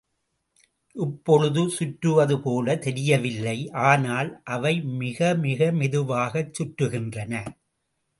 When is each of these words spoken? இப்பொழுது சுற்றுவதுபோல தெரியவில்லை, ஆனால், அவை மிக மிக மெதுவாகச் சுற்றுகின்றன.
இப்பொழுது 0.95 1.61
சுற்றுவதுபோல 1.67 2.77
தெரியவில்லை, 2.77 3.55
ஆனால், 3.83 4.31
அவை 4.47 4.73
மிக 4.97 5.35
மிக 5.43 5.71
மெதுவாகச் 5.71 6.53
சுற்றுகின்றன. 6.53 7.33